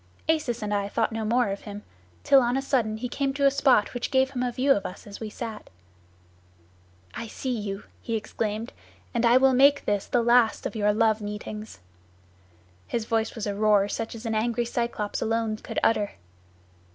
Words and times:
Acis 0.27 0.63
and 0.63 0.73
I 0.73 0.89
thought 0.89 1.11
no 1.11 1.23
more 1.23 1.49
of 1.49 1.61
him, 1.61 1.83
till 2.23 2.39
on 2.41 2.57
a 2.57 2.61
sudden 2.63 2.97
he 2.97 3.07
came 3.07 3.35
to 3.35 3.45
a 3.45 3.51
spot 3.51 3.93
which 3.93 4.09
gave 4.09 4.31
him 4.31 4.41
a 4.41 4.51
view 4.51 4.71
of 4.71 4.83
us 4.83 5.05
as 5.05 5.19
we 5.19 5.29
sat. 5.29 5.69
'I 7.13 7.27
see 7.27 7.55
you,' 7.55 7.83
he 8.01 8.15
exclaimed, 8.15 8.73
'and 9.13 9.27
I 9.27 9.37
will 9.37 9.53
make 9.53 9.85
this 9.85 10.07
the 10.07 10.23
last 10.23 10.65
of 10.65 10.75
your 10.75 10.91
love 10.91 11.21
meetings.' 11.21 11.81
His 12.87 13.05
voice 13.05 13.35
was 13.35 13.45
a 13.45 13.53
roar 13.53 13.87
such 13.87 14.15
as 14.15 14.25
an 14.25 14.33
angry 14.33 14.65
Cyclops 14.65 15.21
alone 15.21 15.57
could 15.57 15.77
utter. 15.83 16.13